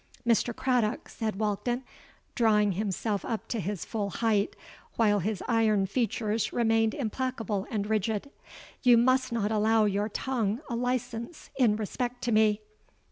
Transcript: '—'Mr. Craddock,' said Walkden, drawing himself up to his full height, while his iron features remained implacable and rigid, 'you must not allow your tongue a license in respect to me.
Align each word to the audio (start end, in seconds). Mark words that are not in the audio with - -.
'—'Mr. 0.25 0.51
Craddock,' 0.55 1.09
said 1.09 1.37
Walkden, 1.37 1.83
drawing 2.33 2.71
himself 2.71 3.23
up 3.23 3.47
to 3.49 3.59
his 3.59 3.85
full 3.85 4.09
height, 4.09 4.55
while 4.95 5.19
his 5.19 5.43
iron 5.47 5.85
features 5.85 6.51
remained 6.51 6.95
implacable 6.95 7.67
and 7.69 7.85
rigid, 7.85 8.31
'you 8.81 8.97
must 8.97 9.31
not 9.31 9.51
allow 9.51 9.85
your 9.85 10.09
tongue 10.09 10.59
a 10.67 10.75
license 10.75 11.51
in 11.55 11.75
respect 11.75 12.23
to 12.23 12.31
me. 12.31 12.61